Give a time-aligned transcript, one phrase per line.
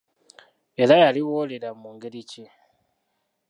[0.81, 2.43] Era yaliwolera mu ngeri ki?